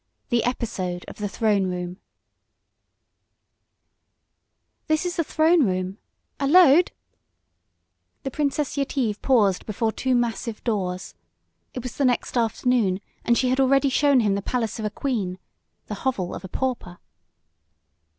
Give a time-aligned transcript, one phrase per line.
[0.29, 1.97] THE EPISODE OF THE THRONE ROOM
[4.87, 5.99] "This is the throne room.
[6.39, 6.91] Allode!"
[8.23, 11.13] The Princess Yetive paused before two massive doors.
[11.75, 14.89] It was the next afternoon, and she had already shown him the palace of a
[14.89, 15.37] queen
[15.85, 16.97] the hovel of a pauper!